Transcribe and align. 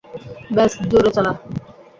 ব্যস 0.55 0.73
জোরে 0.91 1.11
চালা। 1.15 1.31